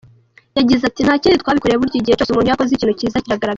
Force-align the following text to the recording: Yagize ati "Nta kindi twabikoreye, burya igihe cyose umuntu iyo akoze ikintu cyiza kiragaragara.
Yagize 0.57 0.83
ati 0.85 1.01
"Nta 1.05 1.15
kindi 1.21 1.41
twabikoreye, 1.41 1.79
burya 1.79 1.97
igihe 1.99 2.15
cyose 2.17 2.31
umuntu 2.31 2.47
iyo 2.47 2.55
akoze 2.55 2.71
ikintu 2.73 2.97
cyiza 2.99 3.23
kiragaragara. 3.23 3.49